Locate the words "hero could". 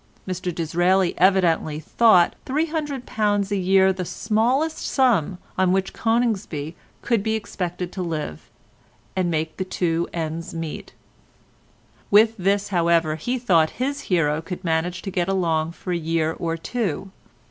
14.09-14.63